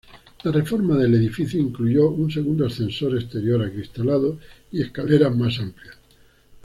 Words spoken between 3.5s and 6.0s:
acristalado y escaleras más amplias.